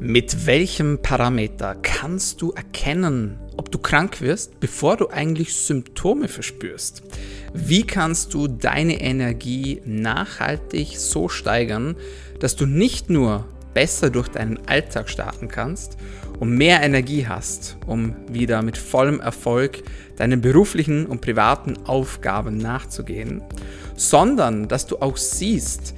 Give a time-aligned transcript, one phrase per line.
[0.00, 7.02] Mit welchem Parameter kannst du erkennen, ob du krank wirst, bevor du eigentlich Symptome verspürst?
[7.54, 11.96] Wie kannst du deine Energie nachhaltig so steigern,
[12.40, 15.96] dass du nicht nur besser durch deinen Alltag starten kannst
[16.38, 19.82] und mehr Energie hast, um wieder mit vollem Erfolg
[20.16, 23.42] deinen beruflichen und privaten Aufgaben nachzugehen,
[23.96, 25.94] sondern dass du auch siehst,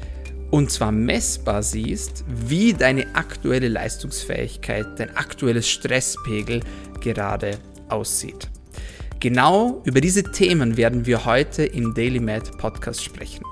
[0.50, 6.60] und zwar messbar siehst, wie deine aktuelle Leistungsfähigkeit, dein aktuelles Stresspegel
[7.00, 8.48] gerade aussieht.
[9.20, 13.45] Genau über diese Themen werden wir heute im Daily Med Podcast sprechen.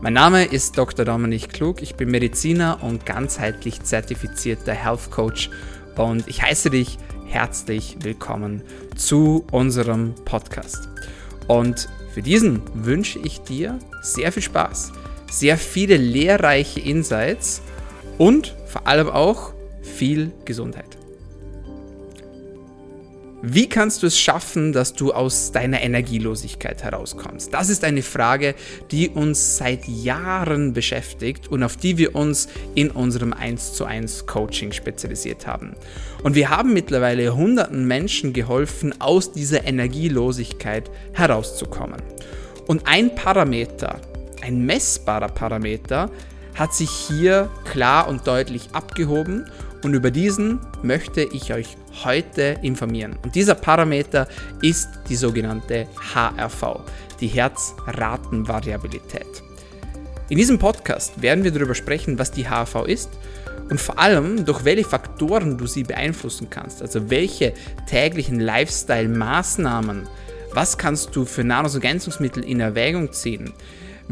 [0.00, 1.04] Mein Name ist Dr.
[1.04, 5.50] Dominik Klug, ich bin Mediziner und ganzheitlich zertifizierter Health Coach
[5.96, 6.96] und ich heiße dich
[7.26, 8.62] herzlich willkommen
[8.96, 10.88] zu unserem Podcast.
[11.48, 14.92] Und für diesen wünsche ich dir sehr viel Spaß
[15.30, 17.62] sehr viele lehrreiche Insights
[18.18, 19.52] und vor allem auch
[19.82, 21.00] viel Gesundheit.
[23.42, 27.54] Wie kannst du es schaffen, dass du aus deiner Energielosigkeit herauskommst?
[27.54, 28.54] Das ist eine Frage,
[28.90, 34.26] die uns seit Jahren beschäftigt und auf die wir uns in unserem 1 zu 1
[34.26, 35.74] Coaching spezialisiert haben.
[36.22, 42.02] Und wir haben mittlerweile hunderten Menschen geholfen, aus dieser Energielosigkeit herauszukommen.
[42.66, 44.02] Und ein Parameter,
[44.42, 46.10] ein messbarer Parameter
[46.54, 49.46] hat sich hier klar und deutlich abgehoben
[49.82, 53.18] und über diesen möchte ich euch heute informieren.
[53.22, 54.28] Und dieser Parameter
[54.60, 56.80] ist die sogenannte HRV,
[57.20, 59.42] die Herzratenvariabilität.
[60.28, 63.08] In diesem Podcast werden wir darüber sprechen, was die HRV ist
[63.70, 66.82] und vor allem durch welche Faktoren du sie beeinflussen kannst.
[66.82, 67.54] Also welche
[67.88, 70.06] täglichen Lifestyle-Maßnahmen,
[70.52, 73.54] was kannst du für Nahrungsergänzungsmittel in Erwägung ziehen,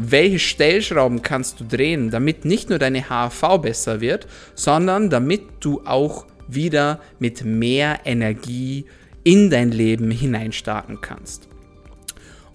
[0.01, 5.81] welche Stellschrauben kannst du drehen, damit nicht nur deine HAV besser wird, sondern damit du
[5.85, 8.85] auch wieder mit mehr Energie
[9.23, 11.49] in dein Leben hineinstarten kannst.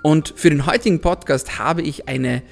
[0.02, 2.42] Und für den heutigen Podcast habe ich eine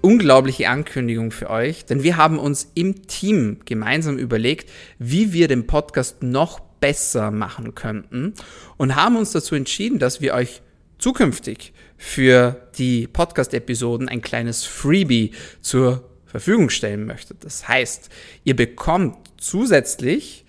[0.00, 5.66] unglaubliche Ankündigung für euch, denn wir haben uns im Team gemeinsam überlegt, wie wir den
[5.66, 8.34] Podcast noch besser machen könnten
[8.76, 10.62] und haben uns dazu entschieden, dass wir euch
[10.98, 15.30] zukünftig für die Podcast-Episoden ein kleines Freebie
[15.60, 17.44] zur Verfügung stellen möchtet.
[17.44, 18.10] Das heißt,
[18.42, 20.41] ihr bekommt zusätzlich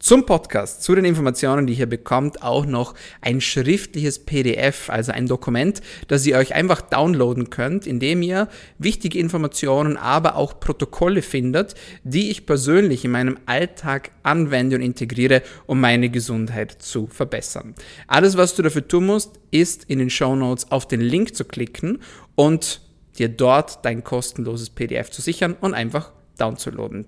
[0.00, 5.26] zum Podcast, zu den Informationen, die ihr bekommt, auch noch ein schriftliches PDF, also ein
[5.26, 11.74] Dokument, das ihr euch einfach downloaden könnt, indem ihr wichtige Informationen, aber auch Protokolle findet,
[12.02, 17.74] die ich persönlich in meinem Alltag anwende und integriere, um meine Gesundheit zu verbessern.
[18.06, 21.44] Alles, was du dafür tun musst, ist in den Show Notes auf den Link zu
[21.44, 21.98] klicken
[22.36, 22.80] und
[23.18, 27.04] dir dort dein kostenloses PDF zu sichern und einfach downzuladen.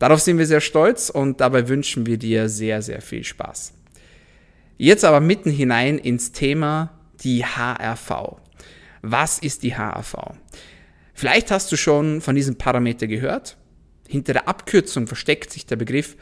[0.00, 3.74] Darauf sind wir sehr stolz und dabei wünschen wir dir sehr, sehr viel Spaß.
[4.78, 8.38] Jetzt aber mitten hinein ins Thema die HRV.
[9.02, 10.16] Was ist die HRV?
[11.12, 13.58] Vielleicht hast du schon von diesem Parameter gehört.
[14.08, 16.16] Hinter der Abkürzung versteckt sich der Begriff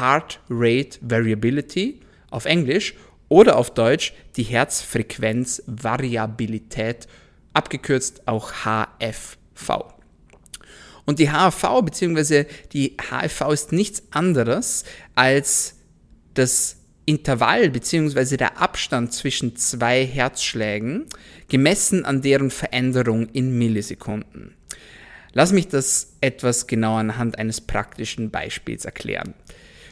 [0.00, 2.94] Heart Rate Variability auf Englisch
[3.28, 7.06] oder auf Deutsch die Herzfrequenzvariabilität,
[7.52, 10.01] abgekürzt auch HFV.
[11.04, 12.44] Und die HAV bzw.
[12.72, 15.76] die HFV ist nichts anderes als
[16.34, 18.36] das Intervall bzw.
[18.36, 21.06] der Abstand zwischen zwei Herzschlägen,
[21.48, 24.54] gemessen an deren Veränderung in Millisekunden.
[25.32, 29.34] Lass mich das etwas genauer anhand eines praktischen Beispiels erklären.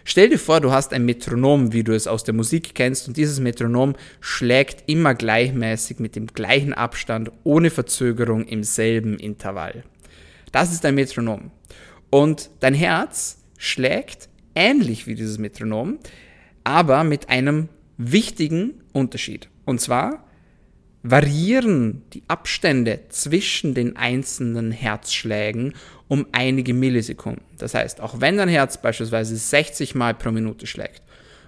[0.05, 3.17] Stell dir vor, du hast ein Metronom, wie du es aus der Musik kennst, und
[3.17, 9.85] dieses Metronom schlägt immer gleichmäßig mit dem gleichen Abstand ohne Verzögerung im selben Intervall.
[10.53, 11.51] Das ist ein Metronom.
[12.11, 15.99] Und dein Herz schlägt ähnlich wie dieses Metronom,
[16.65, 19.49] aber mit einem wichtigen Unterschied.
[19.65, 20.25] Und zwar
[21.03, 25.75] variieren die Abstände zwischen den einzelnen Herzschlägen
[26.09, 27.45] um einige Millisekunden.
[27.59, 31.03] Das heißt, auch wenn dein Herz beispielsweise 60 Mal pro Minute schlägt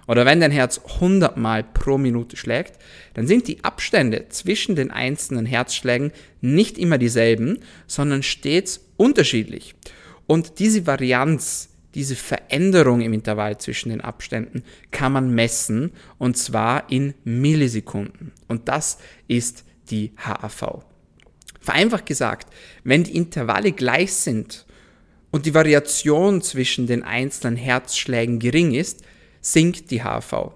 [0.07, 2.79] oder wenn dein Herz 100 Mal pro Minute schlägt,
[3.13, 6.11] dann sind die Abstände zwischen den einzelnen Herzschlägen
[6.41, 9.75] nicht immer dieselben, sondern stets unterschiedlich.
[10.27, 16.89] Und diese Varianz, diese Veränderung im Intervall zwischen den Abständen kann man messen und zwar
[16.89, 18.31] in Millisekunden.
[18.47, 18.97] Und das
[19.27, 20.83] ist die HAV.
[21.59, 22.53] Vereinfacht gesagt,
[22.83, 24.65] wenn die Intervalle gleich sind
[25.31, 29.03] und die Variation zwischen den einzelnen Herzschlägen gering ist,
[29.41, 30.51] sinkt die HV.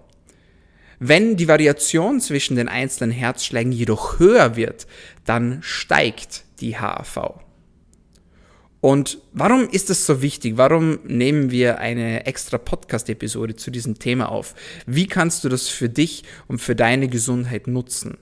[0.99, 4.87] Wenn die Variation zwischen den einzelnen Herzschlägen jedoch höher wird,
[5.25, 7.39] dann steigt die HAV.
[8.87, 10.55] Und warum ist das so wichtig?
[10.55, 14.55] Warum nehmen wir eine extra Podcast-Episode zu diesem Thema auf?
[14.85, 18.17] Wie kannst du das für dich und für deine Gesundheit nutzen?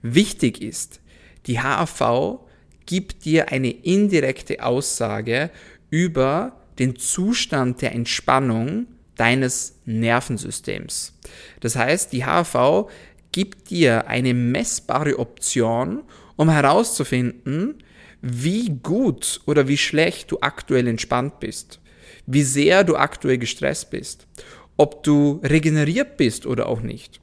[0.00, 1.00] Wichtig ist,
[1.46, 2.38] die HAV
[2.86, 5.50] gibt dir eine indirekte Aussage
[5.90, 8.86] über den Zustand der Entspannung
[9.16, 11.12] deines Nervensystems.
[11.58, 12.88] Das heißt, die HAV
[13.32, 16.04] gibt dir eine messbare Option,
[16.36, 17.82] um herauszufinden,
[18.22, 21.80] wie gut oder wie schlecht du aktuell entspannt bist,
[22.24, 24.26] wie sehr du aktuell gestresst bist,
[24.76, 27.20] ob du regeneriert bist oder auch nicht.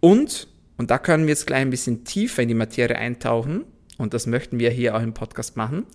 [0.00, 0.46] Und,
[0.76, 3.64] und da können wir jetzt gleich ein bisschen tiefer in die Materie eintauchen,
[3.98, 5.86] und das möchten wir hier auch im Podcast machen,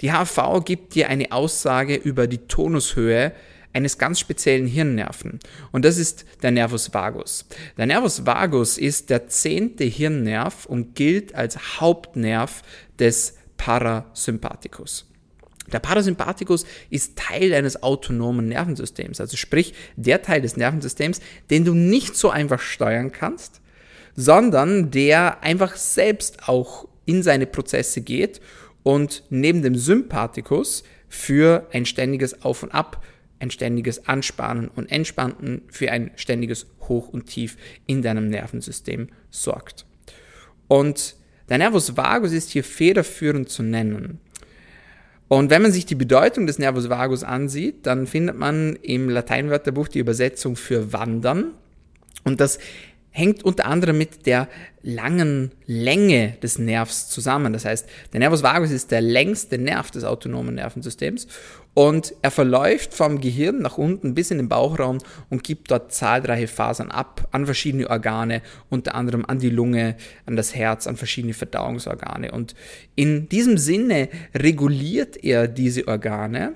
[0.00, 3.32] die HV gibt dir eine Aussage über die Tonushöhe
[3.74, 5.38] eines ganz speziellen Hirnnerven.
[5.70, 7.46] Und das ist der Nervus vagus.
[7.76, 12.62] Der Nervus vagus ist der zehnte Hirnnerv und gilt als Hauptnerv
[12.98, 15.06] des Parasympathikus.
[15.70, 21.20] Der Parasympathikus ist Teil deines autonomen Nervensystems, also sprich der Teil des Nervensystems,
[21.50, 23.60] den du nicht so einfach steuern kannst,
[24.16, 28.40] sondern der einfach selbst auch in seine Prozesse geht
[28.82, 33.04] und neben dem Sympathikus für ein ständiges Auf und Ab,
[33.40, 39.84] ein ständiges Anspannen und Entspannen, für ein ständiges Hoch und Tief in deinem Nervensystem sorgt.
[40.66, 41.19] Und
[41.50, 44.18] der Nervus vagus ist hier federführend zu nennen.
[45.28, 49.88] Und wenn man sich die Bedeutung des Nervus vagus ansieht, dann findet man im Lateinwörterbuch
[49.88, 51.52] die Übersetzung für wandern.
[52.24, 52.58] Und das
[53.10, 54.48] hängt unter anderem mit der
[54.82, 57.52] langen Länge des Nervs zusammen.
[57.52, 61.26] Das heißt, der Nervus vagus ist der längste Nerv des autonomen Nervensystems
[61.74, 66.48] und er verläuft vom Gehirn nach unten bis in den Bauchraum und gibt dort zahlreiche
[66.48, 69.96] Fasern ab an verschiedene Organe, unter anderem an die Lunge,
[70.26, 72.32] an das Herz, an verschiedene Verdauungsorgane.
[72.32, 72.54] Und
[72.96, 76.54] in diesem Sinne reguliert er diese Organe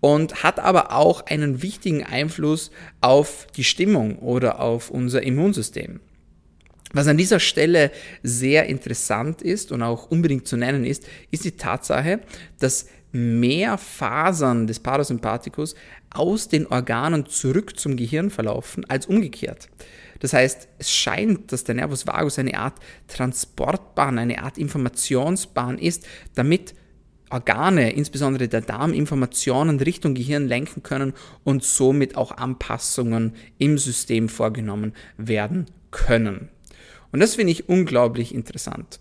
[0.00, 2.70] und hat aber auch einen wichtigen Einfluss
[3.00, 6.00] auf die Stimmung oder auf unser Immunsystem.
[6.94, 7.90] Was an dieser Stelle
[8.22, 12.20] sehr interessant ist und auch unbedingt zu nennen ist, ist die Tatsache,
[12.60, 15.74] dass mehr Fasern des Parasympathikus
[16.10, 19.68] aus den Organen zurück zum Gehirn verlaufen als umgekehrt.
[20.18, 22.74] Das heißt, es scheint, dass der Nervus vagus eine Art
[23.08, 26.74] Transportbahn, eine Art Informationsbahn ist, damit
[27.30, 34.28] Organe, insbesondere der Darm, Informationen Richtung Gehirn lenken können und somit auch Anpassungen im System
[34.28, 36.48] vorgenommen werden können.
[37.12, 39.00] Und das finde ich unglaublich interessant.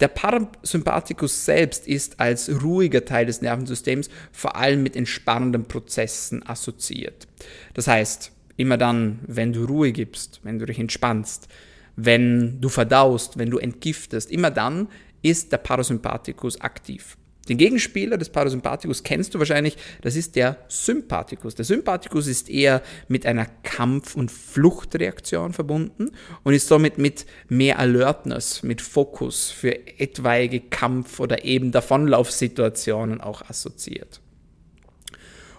[0.00, 7.28] Der Parasympathikus selbst ist als ruhiger Teil des Nervensystems vor allem mit entspannenden Prozessen assoziiert.
[7.74, 11.48] Das heißt, immer dann, wenn du Ruhe gibst, wenn du dich entspannst,
[11.96, 14.88] wenn du verdaust, wenn du entgiftest, immer dann
[15.22, 17.16] ist der Parasympathikus aktiv.
[17.48, 21.56] Den Gegenspieler des Parasympathikus kennst du wahrscheinlich, das ist der Sympathikus.
[21.56, 26.12] Der Sympathikus ist eher mit einer Kampf- und Fluchtreaktion verbunden
[26.44, 33.42] und ist somit mit mehr Alertness, mit Fokus für etwaige Kampf- oder eben Davonlaufsituationen auch
[33.42, 34.20] assoziiert.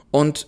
[0.10, 0.48] Und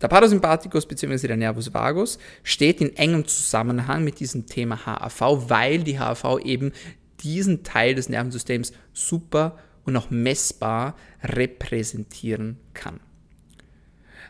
[0.00, 1.26] der Parasympathikus bzw.
[1.26, 6.72] der Nervus vagus steht in engem Zusammenhang mit diesem Thema HAV, weil die HAV eben
[7.22, 13.00] diesen Teil des Nervensystems super und auch messbar repräsentieren kann.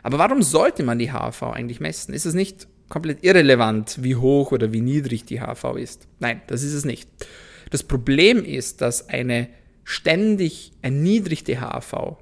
[0.03, 2.13] Aber warum sollte man die HAV eigentlich messen?
[2.13, 6.07] Ist es nicht komplett irrelevant, wie hoch oder wie niedrig die HAV ist?
[6.19, 7.09] Nein, das ist es nicht.
[7.71, 9.49] Das Problem ist, dass eine
[9.83, 12.17] ständig erniedrigte HAV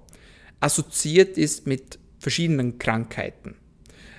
[0.59, 3.55] assoziiert ist mit verschiedenen Krankheiten.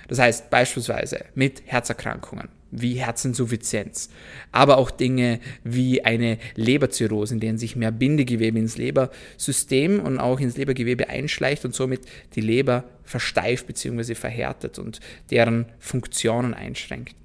[0.07, 4.09] Das heißt beispielsweise mit Herzerkrankungen, wie Herzinsuffizienz,
[4.51, 10.39] aber auch Dinge wie eine Leberzirrhose, in denen sich mehr Bindegewebe ins Lebersystem und auch
[10.39, 12.01] ins Lebergewebe einschleicht und somit
[12.35, 14.15] die Leber versteift bzw.
[14.15, 14.99] verhärtet und
[15.31, 17.15] deren Funktionen einschränkt.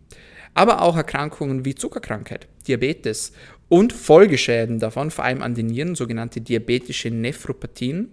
[0.54, 3.32] Aber auch Erkrankungen wie Zuckerkrankheit, Diabetes
[3.68, 8.10] und Folgeschäden davon, vor allem an den Nieren, sogenannte diabetische Nephropathien.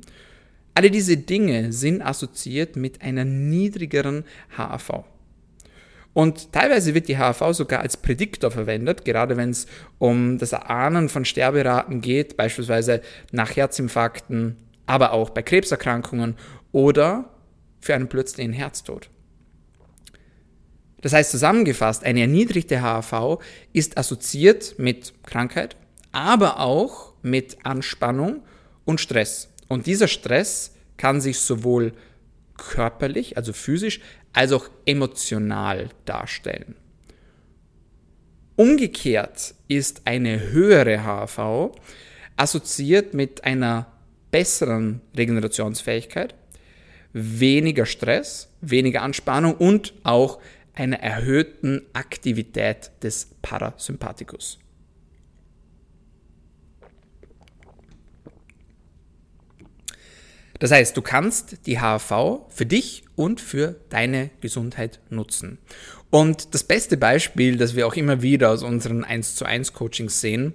[0.74, 4.24] Alle diese Dinge sind assoziiert mit einer niedrigeren
[4.55, 5.03] HAV.
[6.13, 9.67] Und teilweise wird die HAV sogar als Prädiktor verwendet, gerade wenn es
[9.99, 13.01] um das Erahnen von Sterberaten geht, beispielsweise
[13.31, 16.35] nach Herzinfarkten, aber auch bei Krebserkrankungen
[16.71, 17.29] oder
[17.79, 19.09] für einen plötzlichen Herztod.
[21.01, 23.39] Das heißt zusammengefasst, eine erniedrigte HAV
[23.71, 25.77] ist assoziiert mit Krankheit,
[26.11, 28.41] aber auch mit Anspannung
[28.83, 29.49] und Stress.
[29.67, 31.93] Und dieser Stress kann sich sowohl
[32.67, 33.99] körperlich, also physisch,
[34.33, 36.75] als auch emotional darstellen.
[38.55, 41.71] Umgekehrt ist eine höhere HV
[42.35, 43.87] assoziiert mit einer
[44.31, 46.35] besseren Regenerationsfähigkeit,
[47.13, 50.39] weniger Stress, weniger Anspannung und auch
[50.73, 54.59] einer erhöhten Aktivität des Parasympathikus.
[60.59, 65.57] Das heißt, du kannst die HAV für dich und für deine Gesundheit nutzen.
[66.09, 70.21] Und das beste Beispiel, das wir auch immer wieder aus unseren 1 zu 1 Coachings
[70.21, 70.53] sehen,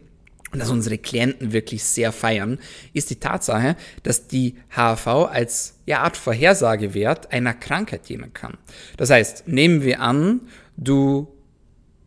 [0.55, 2.61] und das unsere Klienten wirklich sehr feiern,
[2.93, 8.57] ist die Tatsache, dass die HAV als ja, Art Vorhersagewert einer Krankheit dienen kann.
[8.97, 10.43] Das heißt, nehmen wir an,
[10.77, 11.27] du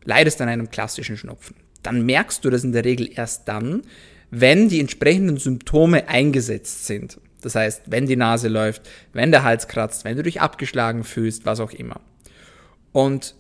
[0.06, 1.58] leidest an einem klassischen Schnupfen.
[1.84, 3.82] Dann merkst du das in der Regel erst dann,
[4.32, 7.20] wenn die entsprechenden Symptome eingesetzt sind.
[7.42, 11.46] Das heißt, wenn die Nase läuft, wenn der Hals kratzt, wenn du dich abgeschlagen fühlst,
[11.46, 12.02] was auch immer.
[12.92, 13.36] Und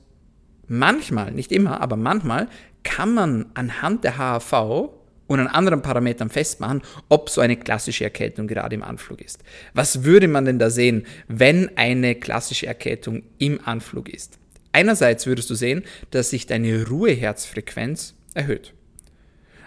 [0.67, 2.47] manchmal, nicht immer, aber manchmal
[2.83, 4.91] kann man anhand der HAV
[5.27, 9.43] und an anderen Parametern festmachen, ob so eine klassische Erkältung gerade im Anflug ist.
[9.73, 14.39] Was würde man denn da sehen, wenn eine klassische Erkältung im Anflug ist?
[14.71, 18.73] Einerseits würdest du sehen, dass sich deine Ruheherzfrequenz erhöht.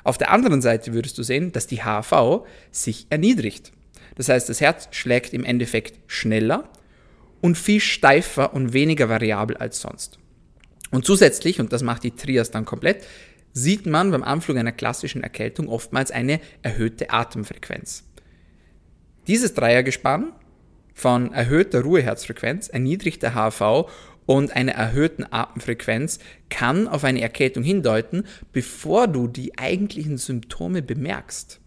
[0.05, 3.73] Auf der anderen Seite würdest du sehen, dass die HAV sich erniedrigt.
[4.21, 6.69] Das heißt, das Herz schlägt im Endeffekt schneller
[7.41, 10.19] und viel steifer und weniger variabel als sonst.
[10.91, 13.07] Und zusätzlich, und das macht die Trias dann komplett,
[13.55, 18.05] sieht man beim Anflug einer klassischen Erkältung oftmals eine erhöhte Atemfrequenz.
[19.27, 20.35] Dieses Dreiergespann
[20.93, 23.89] von erhöhter Ruheherzfrequenz, erniedrigter HV
[24.27, 26.19] und einer erhöhten Atemfrequenz
[26.51, 31.60] kann auf eine Erkältung hindeuten, bevor du die eigentlichen Symptome bemerkst.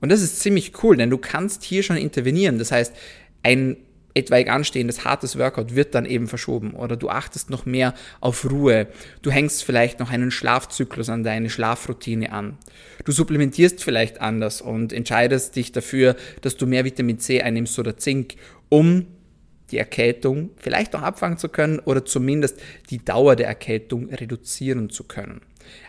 [0.00, 2.58] Und das ist ziemlich cool, denn du kannst hier schon intervenieren.
[2.58, 2.94] Das heißt,
[3.42, 3.76] ein
[4.14, 8.88] etwaig anstehendes hartes Workout wird dann eben verschoben oder du achtest noch mehr auf Ruhe.
[9.22, 12.58] Du hängst vielleicht noch einen Schlafzyklus an deine Schlafroutine an.
[13.04, 17.96] Du supplementierst vielleicht anders und entscheidest dich dafür, dass du mehr Vitamin C einnimmst oder
[17.96, 18.34] Zink,
[18.68, 19.06] um
[19.70, 25.04] die Erkältung vielleicht noch abfangen zu können oder zumindest die Dauer der Erkältung reduzieren zu
[25.04, 25.42] können.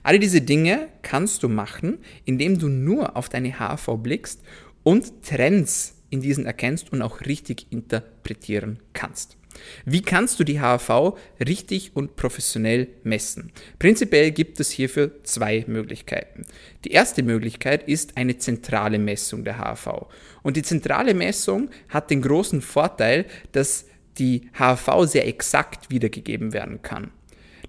[0.03, 4.41] Alle diese Dinge kannst du machen, indem du nur auf deine HV blickst
[4.83, 9.37] und Trends in diesen erkennst und auch richtig interpretieren kannst.
[9.85, 13.51] Wie kannst du die HAV richtig und professionell messen?
[13.79, 16.45] Prinzipiell gibt es hierfür zwei Möglichkeiten.
[16.85, 20.07] Die erste Möglichkeit ist eine zentrale Messung der HAV.
[20.43, 23.85] Und die zentrale Messung hat den großen Vorteil, dass
[24.17, 27.11] die HAV sehr exakt wiedergegeben werden kann.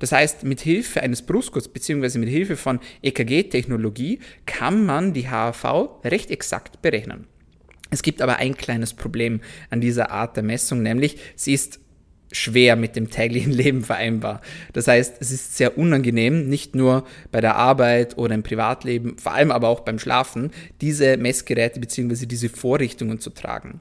[0.03, 2.19] Das heißt, mit Hilfe eines Brustkurz bzw.
[2.19, 7.29] mit Hilfe von EKG-Technologie kann man die HAV recht exakt berechnen.
[7.91, 11.79] Es gibt aber ein kleines Problem an dieser Art der Messung, nämlich sie ist
[12.33, 14.41] schwer mit dem täglichen Leben vereinbar.
[14.73, 19.35] Das heißt, es ist sehr unangenehm, nicht nur bei der Arbeit oder im Privatleben, vor
[19.35, 22.27] allem aber auch beim Schlafen, diese Messgeräte bzw.
[22.27, 23.79] diese Vorrichtungen zu tragen.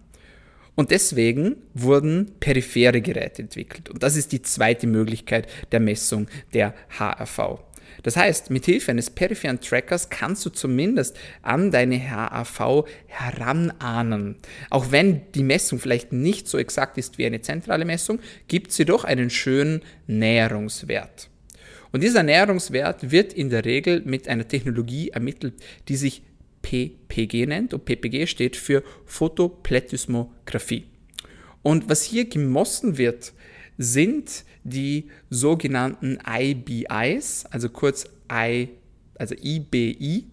[0.75, 3.89] Und deswegen wurden periphere Geräte entwickelt.
[3.89, 7.59] Und das ist die zweite Möglichkeit der Messung der HRV.
[8.03, 14.37] Das heißt, mit Hilfe eines peripheren Trackers kannst du zumindest an deine HAV heranahnen.
[14.69, 18.85] Auch wenn die Messung vielleicht nicht so exakt ist wie eine zentrale Messung, gibt sie
[18.85, 21.29] doch einen schönen Näherungswert.
[21.91, 25.55] Und dieser Näherungswert wird in der Regel mit einer Technologie ermittelt,
[25.89, 26.23] die sich
[26.61, 27.73] PPG nennt.
[27.73, 30.85] Und PPG steht für Photoplätismographie.
[31.63, 33.33] Und was hier gemossen wird,
[33.77, 38.69] sind die sogenannten IBIs, also kurz I,
[39.15, 40.27] also IBI.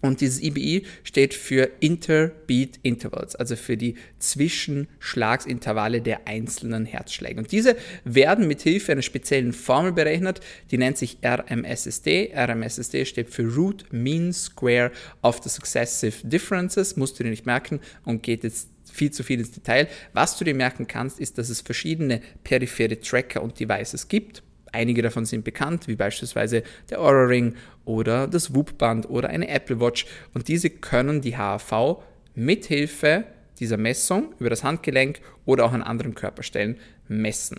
[0.00, 7.38] Und dieses IBI steht für Interbeat Intervals, also für die Zwischenschlagsintervalle der einzelnen Herzschläge.
[7.38, 10.40] Und diese werden mit Hilfe einer speziellen Formel berechnet,
[10.70, 12.32] die nennt sich RMSSD.
[12.34, 17.80] RMSSD steht für Root Mean Square of the Successive Differences, musst du dir nicht merken
[18.04, 19.88] und geht jetzt viel zu viel ins Detail.
[20.12, 24.42] Was du dir merken kannst, ist, dass es verschiedene periphere Tracker und Devices gibt.
[24.72, 29.80] Einige davon sind bekannt, wie beispielsweise der Aura Ring oder das Whoop-Band oder eine Apple
[29.80, 30.06] Watch.
[30.34, 32.02] Und diese können die HAV
[32.34, 33.24] mithilfe
[33.58, 36.76] dieser Messung über das Handgelenk oder auch an anderen Körperstellen
[37.08, 37.58] messen.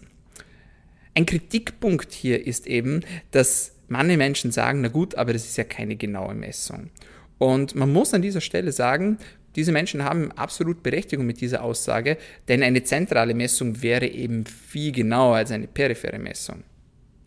[1.15, 3.01] Ein Kritikpunkt hier ist eben,
[3.31, 6.89] dass manche Menschen sagen, na gut, aber das ist ja keine genaue Messung.
[7.37, 9.17] Und man muss an dieser Stelle sagen,
[9.55, 14.91] diese Menschen haben absolut Berechtigung mit dieser Aussage, denn eine zentrale Messung wäre eben viel
[14.91, 16.63] genauer als eine periphere Messung.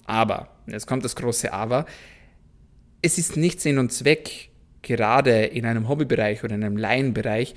[0.05, 1.87] Aber, jetzt kommt das große Aber,
[3.03, 4.49] es ist nicht Sinn und Zweck,
[4.83, 7.55] gerade in einem Hobbybereich oder in einem Laienbereich,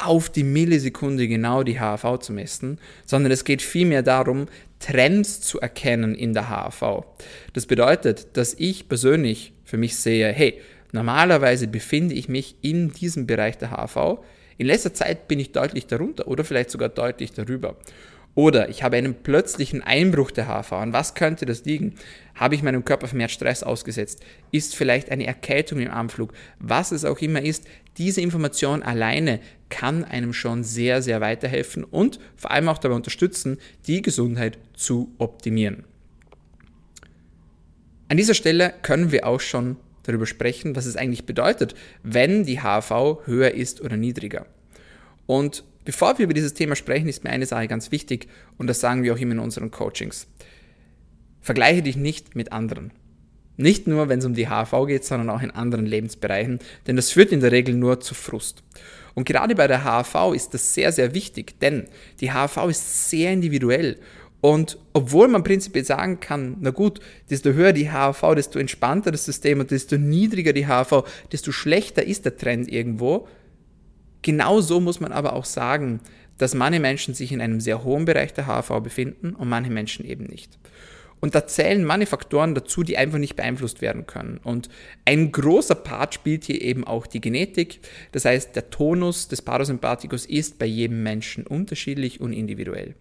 [0.00, 4.46] auf die Millisekunde genau die HAV zu messen, sondern es geht vielmehr darum,
[4.78, 7.04] Trends zu erkennen in der HAV.
[7.52, 10.60] Das bedeutet, dass ich persönlich für mich sehe, hey,
[10.92, 14.24] Normalerweise befinde ich mich in diesem Bereich der HV
[14.56, 17.76] In letzter Zeit bin ich deutlich darunter oder vielleicht sogar deutlich darüber.
[18.38, 20.70] Oder ich habe einen plötzlichen Einbruch der HV.
[20.74, 21.96] An was könnte das liegen?
[22.36, 24.20] Habe ich meinem Körper vermehrt Stress ausgesetzt?
[24.52, 26.32] Ist vielleicht eine Erkältung im Anflug?
[26.60, 27.64] Was es auch immer ist,
[27.96, 29.40] diese Information alleine
[29.70, 35.12] kann einem schon sehr, sehr weiterhelfen und vor allem auch dabei unterstützen, die Gesundheit zu
[35.18, 35.82] optimieren.
[38.06, 42.60] An dieser Stelle können wir auch schon darüber sprechen, was es eigentlich bedeutet, wenn die
[42.60, 44.46] HV höher ist oder niedriger.
[45.26, 48.80] Und bevor wir über dieses Thema sprechen, ist mir eine Sache ganz wichtig und das
[48.80, 50.26] sagen wir auch immer in unseren Coachings.
[51.40, 52.92] Vergleiche dich nicht mit anderen.
[53.56, 57.10] Nicht nur, wenn es um die HV geht, sondern auch in anderen Lebensbereichen, denn das
[57.10, 58.62] führt in der Regel nur zu Frust.
[59.14, 61.88] Und gerade bei der HV ist das sehr, sehr wichtig, denn
[62.20, 63.98] die HV ist sehr individuell
[64.40, 69.24] und obwohl man prinzipiell sagen kann, na gut, desto höher die HAV, desto entspannter das
[69.24, 73.26] System und desto niedriger die HAV, desto schlechter ist der Trend irgendwo.
[74.22, 76.00] Genauso muss man aber auch sagen,
[76.38, 80.04] dass manche Menschen sich in einem sehr hohen Bereich der HAV befinden und manche Menschen
[80.04, 80.58] eben nicht.
[81.20, 84.38] Und da zählen manche Faktoren dazu, die einfach nicht beeinflusst werden können.
[84.42, 84.68] Und
[85.04, 87.80] ein großer Part spielt hier eben auch die Genetik.
[88.12, 92.94] Das heißt, der Tonus des Parasympathikus ist bei jedem Menschen unterschiedlich und individuell.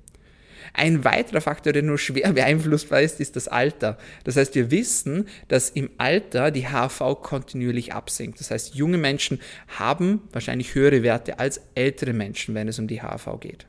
[0.73, 3.97] Ein weiterer Faktor, der nur schwer beeinflussbar ist, ist das Alter.
[4.23, 8.39] Das heißt, wir wissen, dass im Alter die HV kontinuierlich absinkt.
[8.39, 9.39] Das heißt, junge Menschen
[9.77, 13.65] haben wahrscheinlich höhere Werte als ältere Menschen, wenn es um die HV geht.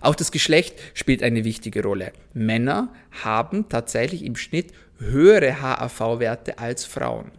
[0.00, 2.12] Auch das Geschlecht spielt eine wichtige Rolle.
[2.32, 7.30] Männer haben tatsächlich im Schnitt höhere HAV-Werte als Frauen.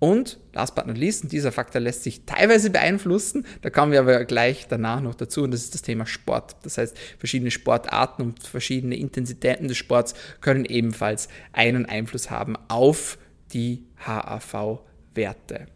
[0.00, 4.24] Und last but not least, dieser Faktor lässt sich teilweise beeinflussen, da kommen wir aber
[4.24, 6.56] gleich danach noch dazu, und das ist das Thema Sport.
[6.62, 13.18] Das heißt, verschiedene Sportarten und verschiedene Intensitäten des Sports können ebenfalls einen Einfluss haben auf
[13.52, 15.66] die HAV-Werte.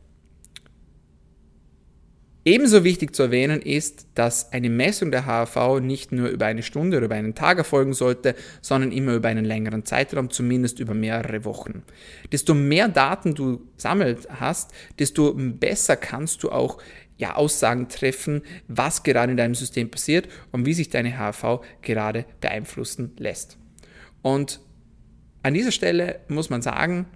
[2.47, 6.99] Ebenso wichtig zu erwähnen ist, dass eine Messung der HAV nicht nur über eine Stunde
[6.99, 11.47] oder über einen Tag erfolgen sollte, sondern immer über einen längeren Zeitraum, zumindest über mehrere
[11.47, 11.85] Wochen.
[12.31, 16.79] Desto mehr Daten du sammelt hast, desto besser kannst du auch
[17.17, 22.27] ja, Aussagen treffen, was gerade in deinem System passiert und wie sich deine HAV gerade
[22.43, 23.57] beeinflussen lässt.
[24.21, 24.61] Und
[25.43, 27.07] an dieser Stelle muss man sagen,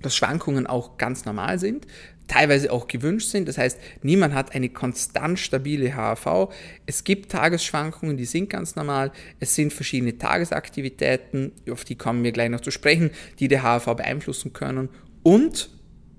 [0.00, 1.86] dass Schwankungen auch ganz normal sind
[2.32, 3.46] teilweise auch gewünscht sind.
[3.46, 6.50] Das heißt, niemand hat eine konstant stabile HAV.
[6.86, 9.12] Es gibt Tagesschwankungen, die sind ganz normal.
[9.38, 13.84] Es sind verschiedene Tagesaktivitäten, auf die kommen wir gleich noch zu sprechen, die der HAV
[13.96, 14.88] beeinflussen können.
[15.22, 15.68] Und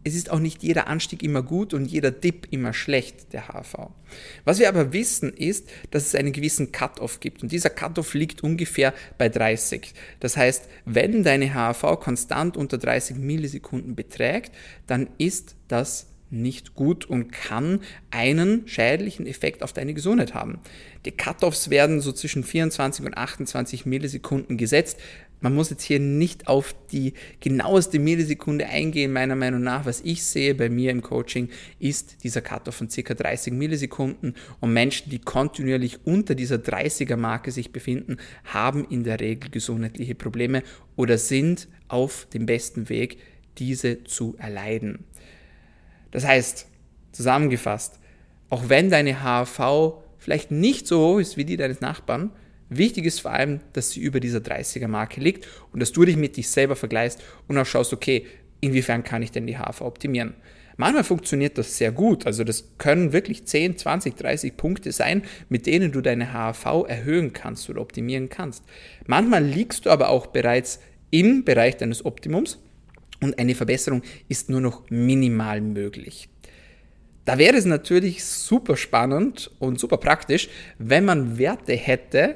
[0.04, 3.92] es ist auch nicht jeder Anstieg immer gut und jeder Dip immer schlecht, der HV.
[4.44, 8.44] Was wir aber wissen ist, dass es einen gewissen Cut-off gibt und dieser Cut-off liegt
[8.44, 9.94] ungefähr bei 30.
[10.20, 14.52] Das heißt, wenn deine HV konstant unter 30 Millisekunden beträgt,
[14.88, 20.60] dann ist das nicht gut und kann einen schädlichen Effekt auf deine Gesundheit haben.
[21.06, 25.00] Die Cut-offs werden so zwischen 24 und 28 Millisekunden gesetzt.
[25.42, 29.86] Man muss jetzt hier nicht auf die genaueste Millisekunde eingehen, meiner Meinung nach.
[29.86, 34.74] Was ich sehe bei mir im Coaching ist dieser Cut-off von circa 30 Millisekunden und
[34.74, 40.64] Menschen, die kontinuierlich unter dieser 30er Marke sich befinden, haben in der Regel gesundheitliche Probleme
[40.96, 43.18] oder sind auf dem besten Weg,
[43.58, 45.04] diese zu erleiden.
[46.14, 46.68] Das heißt,
[47.12, 48.00] zusammengefasst,
[48.50, 52.32] auch wenn deine HAV vielleicht nicht so hoch ist wie die deines Nachbarn,
[52.78, 56.18] Wichtig ist vor allem, dass sie über dieser 30er Marke liegt und dass du dich
[56.18, 58.26] mit dich selber vergleichst und auch schaust, okay,
[58.62, 60.34] inwiefern kann ich denn die HV optimieren?
[60.76, 65.68] Manchmal funktioniert das sehr gut, also das können wirklich 10, 20, 30 Punkte sein, mit
[65.68, 68.64] denen du deine HAV erhöhen kannst oder optimieren kannst.
[69.06, 70.80] Manchmal liegst du aber auch bereits
[71.12, 72.58] im Bereich deines Optimums
[73.24, 76.30] und eine Verbesserung ist nur noch minimal möglich.
[77.26, 82.36] Da wäre es natürlich super spannend und super praktisch, wenn man Werte hätte,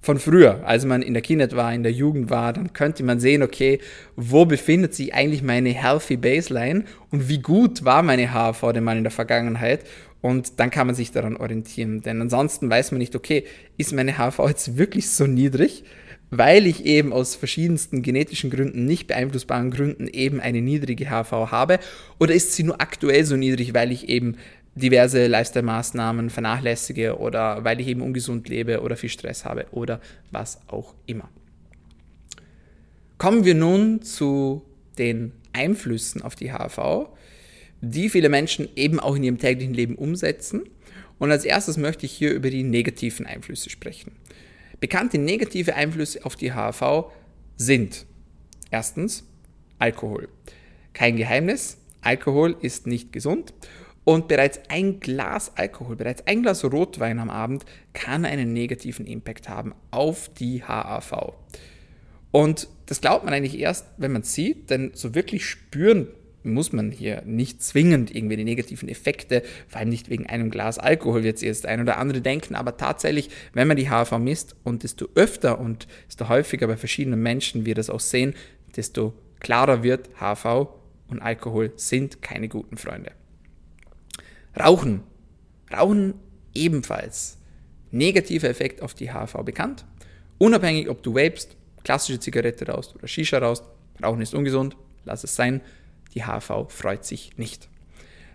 [0.00, 3.20] von früher, als man in der Kindheit war, in der Jugend war, dann könnte man
[3.20, 3.80] sehen, okay,
[4.16, 8.96] wo befindet sich eigentlich meine healthy Baseline und wie gut war meine HAV denn mal
[8.96, 9.84] in der Vergangenheit
[10.20, 13.44] und dann kann man sich daran orientieren, denn ansonsten weiß man nicht, okay,
[13.76, 15.84] ist meine HAV jetzt wirklich so niedrig,
[16.30, 21.78] weil ich eben aus verschiedensten genetischen Gründen, nicht beeinflussbaren Gründen eben eine niedrige HV habe?
[22.18, 24.36] Oder ist sie nur aktuell so niedrig, weil ich eben
[24.74, 30.00] diverse Lifestyle-Maßnahmen vernachlässige oder weil ich eben ungesund lebe oder viel Stress habe oder
[30.30, 31.28] was auch immer.
[33.18, 34.62] Kommen wir nun zu
[34.98, 37.08] den Einflüssen auf die HV,
[37.80, 40.62] die viele Menschen eben auch in ihrem täglichen Leben umsetzen.
[41.18, 44.12] Und als erstes möchte ich hier über die negativen Einflüsse sprechen.
[44.80, 47.10] Bekannte negative Einflüsse auf die HV
[47.56, 48.06] sind
[48.70, 49.24] erstens
[49.78, 50.28] Alkohol.
[50.92, 53.52] Kein Geheimnis, Alkohol ist nicht gesund
[54.04, 59.50] Und bereits ein Glas Alkohol, bereits ein Glas Rotwein am Abend kann einen negativen Impact
[59.50, 61.34] haben auf die HAV.
[62.30, 66.08] Und das glaubt man eigentlich erst, wenn man es sieht, denn so wirklich spüren
[66.48, 70.78] muss man hier nicht zwingend irgendwie die negativen Effekte, vor allem nicht wegen einem Glas
[70.78, 74.82] Alkohol, wird jetzt ein oder andere denken, aber tatsächlich, wenn man die HAV misst und
[74.82, 78.34] desto öfter und desto häufiger bei verschiedenen Menschen wir das auch sehen,
[78.76, 80.68] desto klarer wird, HAV
[81.08, 83.12] und Alkohol sind keine guten Freunde.
[84.58, 85.02] Rauchen.
[85.72, 86.14] Rauchen
[86.54, 87.38] ebenfalls.
[87.90, 89.84] Negativer Effekt auf die HAV bekannt.
[90.38, 93.64] Unabhängig, ob du vapest, klassische Zigarette rauchst oder Shisha rauchst,
[94.02, 95.60] Rauchen ist ungesund, lass es sein.
[96.14, 97.68] Die HV freut sich nicht.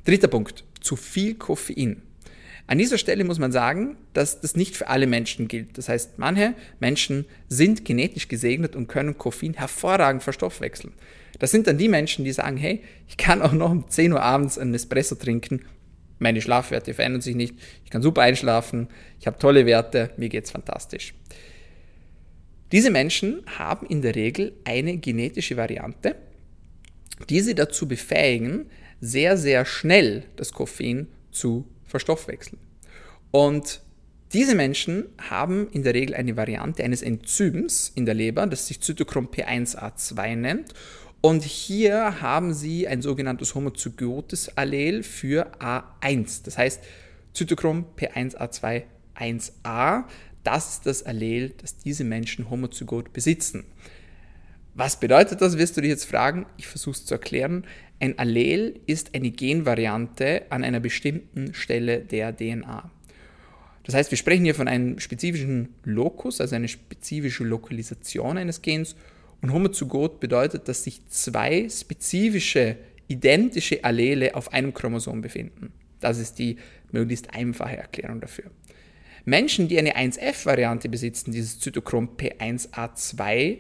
[0.05, 2.01] Dritter Punkt, zu viel Koffein.
[2.65, 5.77] An dieser Stelle muss man sagen, dass das nicht für alle Menschen gilt.
[5.77, 10.93] Das heißt, manche Menschen sind genetisch gesegnet und können Koffein hervorragend verstoffwechseln.
[11.39, 14.21] Das sind dann die Menschen, die sagen, hey, ich kann auch noch um 10 Uhr
[14.21, 15.65] abends einen Espresso trinken,
[16.19, 18.87] meine Schlafwerte verändern sich nicht, ich kann super einschlafen,
[19.19, 21.13] ich habe tolle Werte, mir geht es fantastisch.
[22.71, 26.15] Diese Menschen haben in der Regel eine genetische Variante,
[27.29, 28.67] die sie dazu befähigen,
[29.01, 32.59] sehr, sehr schnell das Koffein zu verstoffwechseln.
[33.31, 33.81] Und
[34.33, 38.81] diese Menschen haben in der Regel eine Variante eines Enzyms in der Leber, das sich
[38.81, 40.73] Zytochrom P1A2 nennt.
[41.21, 46.43] Und hier haben sie ein sogenanntes homozygotes Allel für A1.
[46.45, 46.83] Das heißt,
[47.33, 48.83] Zytochrom P1A2
[49.15, 50.03] 1a,
[50.43, 53.65] das ist das Allel, das diese Menschen homozygot besitzen.
[54.75, 56.47] Was bedeutet das, wirst du dich jetzt fragen?
[56.57, 57.65] Ich versuche es zu erklären.
[57.99, 62.89] Ein Allel ist eine Genvariante an einer bestimmten Stelle der DNA.
[63.83, 68.95] Das heißt, wir sprechen hier von einem spezifischen Lokus, also eine spezifische Lokalisation eines Gens.
[69.41, 75.71] Und homozygot bedeutet, dass sich zwei spezifische, identische Allele auf einem Chromosom befinden.
[75.99, 76.57] Das ist die
[76.91, 78.45] möglichst einfache Erklärung dafür.
[79.25, 83.57] Menschen, die eine 1F-Variante besitzen, dieses Zytochrom P1A2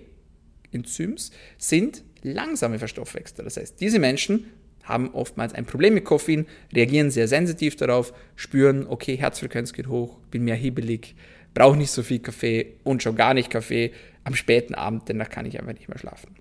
[0.73, 3.43] Enzyms, sind langsame Verstoffwechsler.
[3.43, 4.45] Das heißt, diese Menschen
[4.83, 10.19] haben oftmals ein Problem mit Koffein, reagieren sehr sensitiv darauf, spüren, okay, Herzfrequenz geht hoch,
[10.29, 11.15] bin mehr hibbelig,
[11.53, 13.91] brauche nicht so viel Kaffee und schon gar nicht Kaffee
[14.23, 16.35] am späten Abend, denn da kann ich einfach nicht mehr schlafen.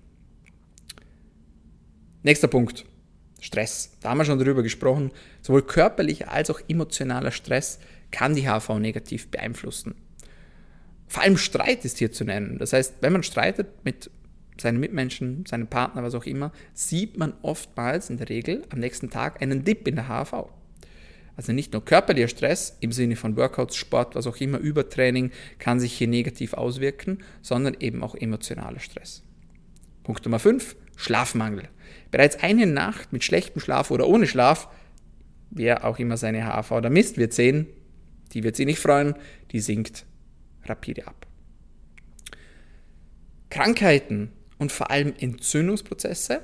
[2.23, 2.85] Nächster Punkt.
[3.41, 3.97] Stress.
[3.99, 5.11] Da haben wir schon drüber gesprochen.
[5.41, 7.79] Sowohl körperlicher als auch emotionaler Stress
[8.11, 9.95] kann die HV negativ beeinflussen.
[11.07, 12.57] Vor allem Streit ist hier zu nennen.
[12.57, 14.09] Das heißt, wenn man streitet mit
[14.59, 19.09] seinen Mitmenschen, seinem Partner, was auch immer, sieht man oftmals in der Regel am nächsten
[19.09, 20.49] Tag einen Dip in der HV.
[21.35, 25.79] Also nicht nur körperlicher Stress im Sinne von Workouts, Sport, was auch immer, Übertraining kann
[25.79, 29.23] sich hier negativ auswirken, sondern eben auch emotionaler Stress.
[30.03, 31.69] Punkt Nummer 5, Schlafmangel.
[32.11, 34.67] Bereits eine Nacht mit schlechtem Schlaf oder ohne Schlaf,
[35.49, 37.67] wer auch immer seine HV da misst, wird sehen,
[38.33, 39.15] die wird sie nicht freuen,
[39.51, 40.05] die sinkt
[40.65, 41.27] rapide ab.
[43.49, 44.31] Krankheiten
[44.63, 46.41] und vor allem Entzündungsprozesse,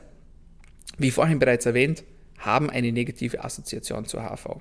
[0.97, 2.03] wie vorhin bereits erwähnt,
[2.37, 4.57] haben eine negative Assoziation zur HV.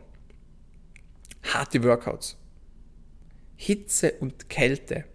[1.42, 2.36] Harte Workouts,
[3.56, 5.06] Hitze und Kälte.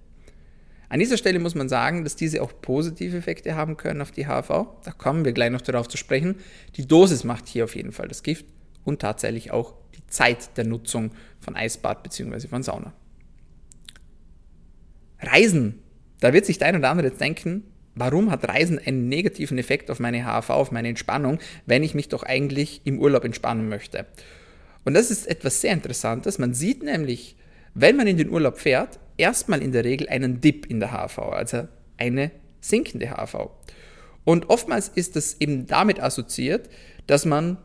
[0.90, 4.28] An dieser Stelle muss man sagen, dass diese auch positive Effekte haben können auf die
[4.28, 4.50] HV.
[4.84, 6.36] Da kommen wir gleich noch darauf zu sprechen.
[6.76, 8.46] Die Dosis macht hier auf jeden Fall das Gift
[8.84, 12.50] und tatsächlich auch die Zeit der Nutzung von Eisbad bzw.
[12.50, 12.94] von Sauna.
[15.22, 15.80] Reisen.
[16.20, 17.64] Da wird sich der ein oder andere jetzt denken,
[17.96, 22.10] warum hat Reisen einen negativen Effekt auf meine HAV, auf meine Entspannung, wenn ich mich
[22.10, 24.06] doch eigentlich im Urlaub entspannen möchte?
[24.86, 26.40] Und das ist etwas sehr Interessantes.
[26.40, 27.36] Man sieht nämlich,
[27.74, 31.20] wenn man in den Urlaub fährt, erstmal in der Regel einen Dip in der HAV,
[31.20, 33.50] also eine sinkende HAV.
[34.24, 36.70] Und oftmals ist das eben damit assoziiert,
[37.08, 37.58] dass man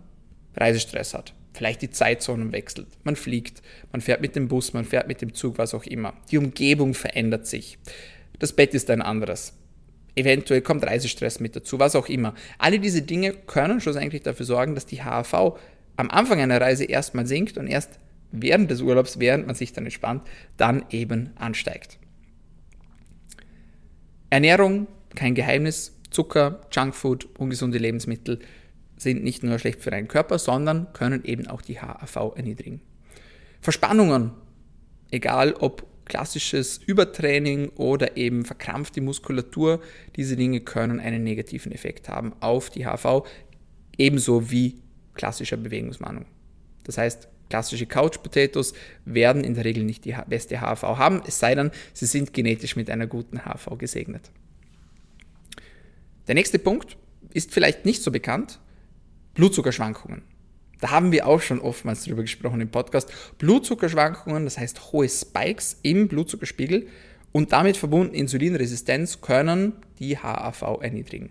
[0.57, 2.87] Reisestress hat vielleicht die Zeitzonen wechselt.
[3.05, 3.63] Man fliegt,
[3.93, 6.15] man fährt mit dem Bus, man fährt mit dem Zug, was auch immer.
[6.31, 7.79] Die Umgebung verändert sich.
[8.39, 9.55] Das Bett ist ein anderes.
[10.19, 12.35] Eventuell kommt Reisestress mit dazu, was auch immer.
[12.59, 15.57] Alle diese Dinge können schlussendlich dafür sorgen, dass die HAV
[15.97, 18.01] am Anfang einer Reise erstmal sinkt und erst
[18.33, 20.23] während des Urlaubs, während man sich dann entspannt,
[20.57, 21.99] dann eben ansteigt.
[24.29, 25.95] Ernährung, kein Geheimnis.
[26.11, 28.41] Zucker, Junkfood, ungesunde Lebensmittel
[28.97, 32.81] sind nicht nur schlecht für deinen Körper, sondern können eben auch die HAV erniedrigen.
[33.61, 34.33] Verspannungen,
[35.11, 39.81] egal ob klassisches Übertraining oder eben verkrampfte Muskulatur,
[40.17, 43.27] diese Dinge können einen negativen Effekt haben auf die HV,
[43.97, 44.81] ebenso wie
[45.15, 46.27] klassischer Bewegungsmannung.
[46.85, 48.73] Das heißt, klassische Couch Potatoes
[49.05, 52.77] werden in der Regel nicht die beste HV haben, es sei denn, sie sind genetisch
[52.77, 54.31] mit einer guten HV gesegnet.
[56.27, 56.97] Der nächste Punkt
[57.33, 58.61] ist vielleicht nicht so bekannt,
[59.35, 60.23] Blutzuckerschwankungen.
[60.81, 63.13] Da haben wir auch schon oftmals darüber gesprochen im Podcast.
[63.39, 66.87] Blutzuckerschwankungen, das heißt hohe Spikes im Blutzuckerspiegel
[67.33, 71.31] und damit verbunden Insulinresistenz können die HAV erniedrigen.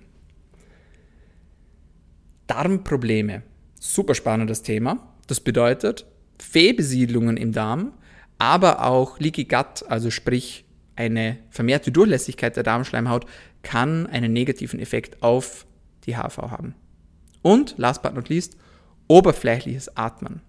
[2.48, 3.44] Darmprobleme.
[3.80, 5.14] Super spannendes Thema.
[5.28, 6.06] Das bedeutet
[6.40, 7.94] Fehlbesiedlungen im Darm,
[8.40, 13.26] aber auch Leaky Gut, also sprich eine vermehrte Durchlässigkeit der Darmschleimhaut,
[13.64, 15.66] kann einen negativen Effekt auf
[16.06, 16.76] die HAV haben.
[17.42, 18.58] Und last but not least,
[19.08, 20.42] oberflächliches Atmen.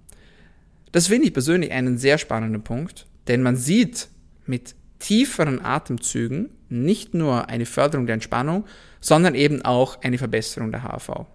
[0.92, 4.09] Das finde ich persönlich einen sehr spannenden Punkt, denn man sieht
[4.47, 8.64] mit tieferen Atemzügen nicht nur eine Förderung der Entspannung,
[9.01, 11.27] sondern eben auch eine Verbesserung der HAV.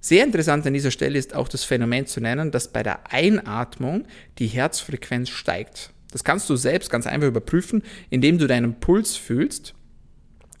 [0.00, 4.06] Sehr interessant an dieser Stelle ist auch das Phänomen zu nennen, dass bei der Einatmung
[4.38, 5.94] die Herzfrequenz steigt.
[6.12, 9.74] Das kannst du selbst ganz einfach überprüfen, indem du deinen Puls fühlst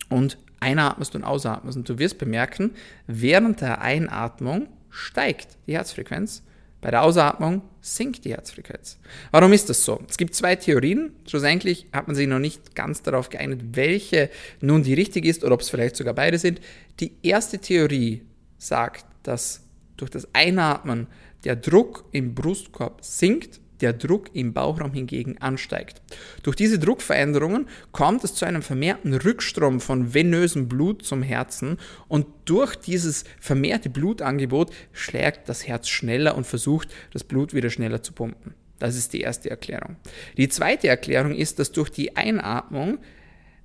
[0.08, 1.76] und einatmest und ausatmest.
[1.76, 2.72] Und du wirst bemerken,
[3.06, 6.42] während der Einatmung steigt die Herzfrequenz,
[6.80, 8.98] bei der Ausatmung sinkt die Herzfrequenz.
[9.30, 10.02] Warum ist das so?
[10.06, 11.12] Es gibt zwei Theorien.
[11.26, 14.28] Schlussendlich hat man sich noch nicht ganz darauf geeinigt, welche
[14.60, 16.60] nun die richtige ist oder ob es vielleicht sogar beide sind.
[17.00, 18.20] Die erste Theorie
[18.58, 19.62] sagt, dass
[19.96, 21.06] durch das Einatmen
[21.44, 26.00] der Druck im Brustkorb sinkt der Druck im Bauchraum hingegen ansteigt.
[26.42, 32.26] Durch diese Druckveränderungen kommt es zu einem vermehrten Rückstrom von venösem Blut zum Herzen und
[32.44, 38.12] durch dieses vermehrte Blutangebot schlägt das Herz schneller und versucht, das Blut wieder schneller zu
[38.12, 38.54] pumpen.
[38.78, 39.96] Das ist die erste Erklärung.
[40.36, 42.98] Die zweite Erklärung ist, dass durch die Einatmung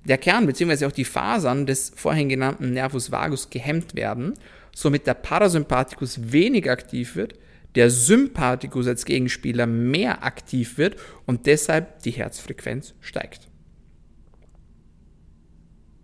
[0.04, 0.86] der Kern bzw.
[0.86, 4.34] auch die Fasern des vorhin genannten Nervus vagus gehemmt werden,
[4.74, 7.34] somit der Parasympathikus weniger aktiv wird,
[7.74, 13.48] der Sympathikus als Gegenspieler mehr aktiv wird und deshalb die Herzfrequenz steigt.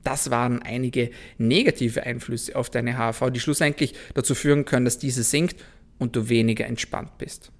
[0.04, 5.24] Das waren einige negative Einflüsse auf deine HRV, die schlussendlich dazu führen können, dass diese
[5.24, 5.56] sinkt
[5.98, 7.50] und du weniger entspannt bist.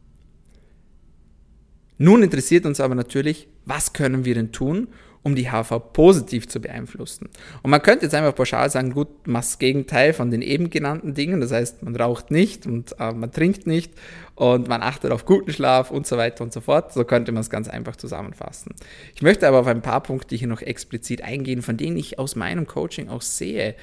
[1.99, 4.88] Nun interessiert uns aber natürlich, was können wir denn tun,
[5.27, 7.29] um die HV positiv zu beeinflussen.
[7.65, 11.15] Und man könnte jetzt einfach pauschal sagen, gut, mach das Gegenteil von den eben genannten
[11.15, 11.41] Dingen.
[11.41, 13.93] Das heißt, man raucht nicht und äh, man trinkt nicht
[14.37, 16.93] und man achtet auf guten Schlaf und so weiter und so fort.
[16.93, 18.73] So könnte man es ganz einfach zusammenfassen.
[19.17, 22.37] Ich möchte aber auf ein paar Punkte hier noch explizit eingehen, von denen ich aus
[22.37, 23.75] meinem Coaching auch sehe,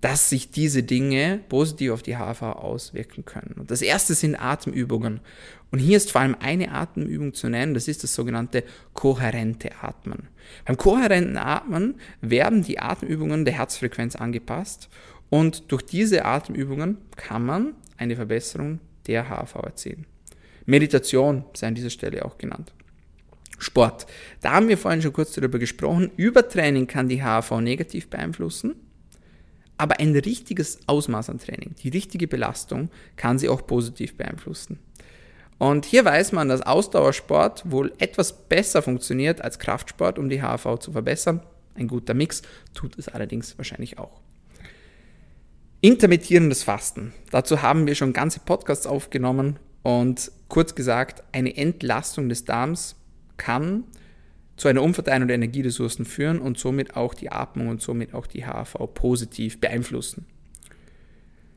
[0.00, 3.56] dass sich diese Dinge positiv auf die HV auswirken können.
[3.58, 5.20] Und das erste sind Atemübungen.
[5.70, 10.28] Und hier ist vor allem eine Atemübung zu nennen, das ist das sogenannte kohärente Atmen.
[10.64, 14.88] Beim kohärenten Atmen werden die Atemübungen der Herzfrequenz angepasst
[15.28, 20.06] und durch diese Atemübungen kann man eine Verbesserung der HV erzielen.
[20.66, 22.72] Meditation sei an dieser Stelle auch genannt.
[23.58, 24.06] Sport.
[24.40, 26.10] Da haben wir vorhin schon kurz darüber gesprochen.
[26.16, 28.74] Übertraining kann die HV negativ beeinflussen.
[29.80, 34.78] Aber ein richtiges Ausmaß an Training, die richtige Belastung, kann sie auch positiv beeinflussen.
[35.56, 40.80] Und hier weiß man, dass Ausdauersport wohl etwas besser funktioniert als Kraftsport, um die HAV
[40.80, 41.40] zu verbessern.
[41.74, 42.42] Ein guter Mix
[42.74, 44.20] tut es allerdings wahrscheinlich auch.
[45.80, 47.14] Intermittierendes Fasten.
[47.30, 52.96] Dazu haben wir schon ganze Podcasts aufgenommen und kurz gesagt, eine Entlastung des Darms
[53.38, 53.84] kann
[54.60, 58.44] zu einer Umverteilung der Energieressourcen führen und somit auch die Atmung und somit auch die
[58.44, 60.26] HAV positiv beeinflussen.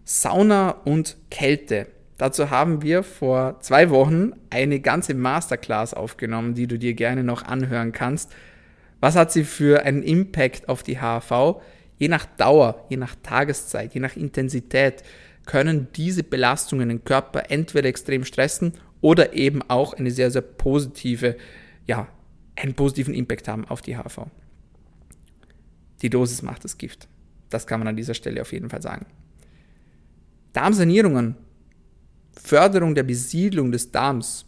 [0.05, 1.87] Sauna und Kälte.
[2.17, 7.43] Dazu haben wir vor zwei Wochen eine ganze Masterclass aufgenommen, die du dir gerne noch
[7.43, 8.31] anhören kannst.
[9.01, 11.61] Was hat sie für einen Impact auf die HAV?
[11.97, 15.03] Je nach Dauer, je nach Tageszeit, je nach Intensität
[15.45, 21.35] können diese Belastungen den Körper entweder extrem stressen oder eben auch eine sehr, sehr positive
[21.85, 22.07] ja,
[22.55, 24.27] einen positiven Impact haben auf die HV.
[26.01, 27.07] Die Dosis macht das Gift.
[27.49, 29.05] Das kann man an dieser Stelle auf jeden Fall sagen.
[30.53, 31.35] Darmsanierungen,
[32.31, 34.45] Förderung der Besiedlung des Darms,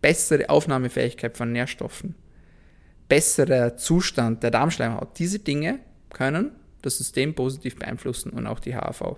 [0.00, 2.14] bessere Aufnahmefähigkeit von Nährstoffen,
[3.08, 9.16] besserer Zustand der Darmschleimhaut, diese Dinge können das System positiv beeinflussen und auch die HAV.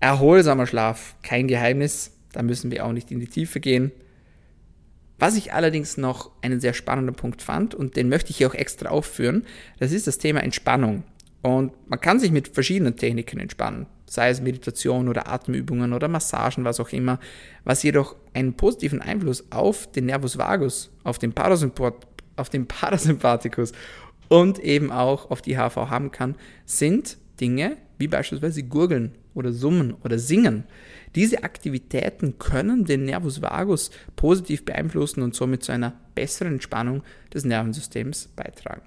[0.00, 3.92] Erholsamer Schlaf, kein Geheimnis, da müssen wir auch nicht in die Tiefe gehen.
[5.18, 8.54] Was ich allerdings noch einen sehr spannenden Punkt fand und den möchte ich hier auch
[8.54, 9.44] extra aufführen,
[9.78, 11.04] das ist das Thema Entspannung.
[11.42, 16.64] Und man kann sich mit verschiedenen Techniken entspannen, sei es Meditation oder Atemübungen oder Massagen,
[16.64, 17.18] was auch immer,
[17.64, 21.34] was jedoch einen positiven Einfluss auf den Nervus vagus, auf den,
[22.36, 23.72] auf den Parasympathikus
[24.28, 29.94] und eben auch auf die HV haben kann, sind Dinge wie beispielsweise Gurgeln oder Summen
[30.04, 30.64] oder Singen.
[31.14, 37.44] Diese Aktivitäten können den Nervus vagus positiv beeinflussen und somit zu einer besseren Entspannung des
[37.44, 38.82] Nervensystems beitragen.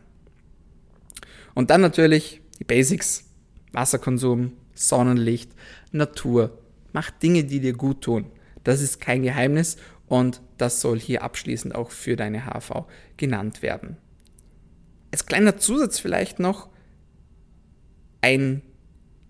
[1.53, 3.25] Und dann natürlich die Basics,
[3.71, 5.51] Wasserkonsum, Sonnenlicht,
[5.91, 6.57] Natur,
[6.93, 8.31] mach Dinge, die dir gut tun.
[8.63, 12.85] Das ist kein Geheimnis und das soll hier abschließend auch für deine HV
[13.17, 13.97] genannt werden.
[15.11, 16.69] Als kleiner Zusatz vielleicht noch
[18.21, 18.61] ein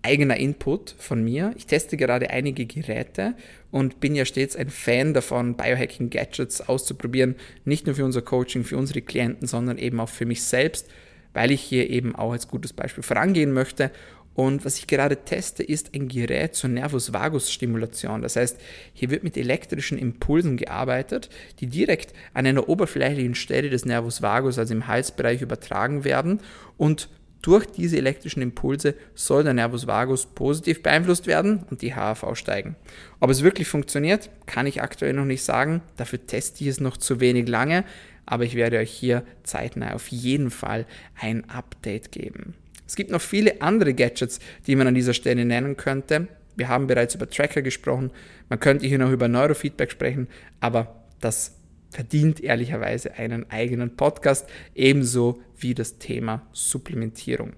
[0.06, 1.52] eigener Input von mir.
[1.56, 3.34] Ich teste gerade einige Geräte
[3.72, 7.34] und bin ja stets ein Fan davon, Biohacking-Gadgets auszuprobieren.
[7.64, 10.88] Nicht nur für unser Coaching, für unsere Klienten, sondern eben auch für mich selbst,
[11.34, 13.90] weil ich hier eben auch als gutes Beispiel vorangehen möchte.
[14.32, 18.22] Und was ich gerade teste, ist ein Gerät zur Nervus Vagus Stimulation.
[18.22, 18.60] Das heißt,
[18.92, 24.58] hier wird mit elektrischen Impulsen gearbeitet, die direkt an einer oberflächlichen Stelle des Nervus Vagus,
[24.58, 26.40] also im Halsbereich, übertragen werden
[26.76, 27.08] und
[27.46, 32.74] durch diese elektrischen Impulse soll der Nervus vagus positiv beeinflusst werden und die HAV steigen.
[33.20, 35.80] Ob es wirklich funktioniert, kann ich aktuell noch nicht sagen.
[35.96, 37.84] Dafür teste ich es noch zu wenig lange,
[38.26, 40.86] aber ich werde euch hier zeitnah auf jeden Fall
[41.20, 42.54] ein Update geben.
[42.84, 46.26] Es gibt noch viele andere Gadgets, die man an dieser Stelle nennen könnte.
[46.56, 48.10] Wir haben bereits über Tracker gesprochen.
[48.48, 50.26] Man könnte hier noch über Neurofeedback sprechen,
[50.58, 51.52] aber das
[51.90, 57.54] verdient ehrlicherweise einen eigenen Podcast, ebenso wie das Thema Supplementierung.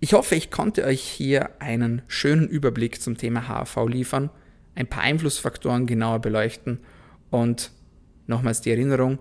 [0.00, 4.30] Ich hoffe, ich konnte euch hier einen schönen Überblick zum Thema HAV liefern,
[4.74, 6.78] ein paar Einflussfaktoren genauer beleuchten
[7.30, 7.72] und
[8.28, 9.18] nochmals die Erinnerung,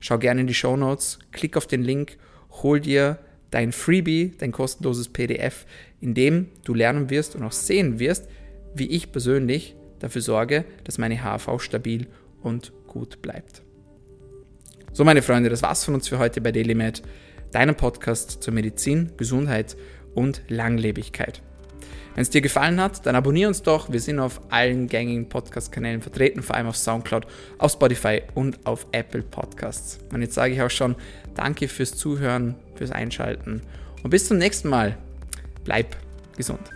[0.00, 2.18] schau gerne in die Show Notes, klick auf den Link,
[2.62, 3.18] hol dir
[3.50, 5.64] dein Freebie, dein kostenloses PDF,
[6.00, 8.28] in dem du lernen wirst und auch sehen wirst,
[8.74, 12.08] wie ich persönlich dafür sorge, dass meine HAV stabil
[12.42, 13.62] und gut bleibt.
[14.92, 17.02] So, meine Freunde, das war's von uns für heute bei DailyMed,
[17.52, 19.76] deinem Podcast zur Medizin, Gesundheit
[20.14, 21.42] und Langlebigkeit.
[22.14, 23.92] Wenn es dir gefallen hat, dann abonniere uns doch.
[23.92, 27.26] Wir sind auf allen gängigen Podcast-Kanälen vertreten, vor allem auf Soundcloud,
[27.58, 29.98] auf Spotify und auf Apple Podcasts.
[30.14, 30.96] Und jetzt sage ich auch schon
[31.34, 33.60] Danke fürs Zuhören, fürs Einschalten
[34.02, 34.96] und bis zum nächsten Mal.
[35.64, 35.94] Bleib
[36.38, 36.75] gesund.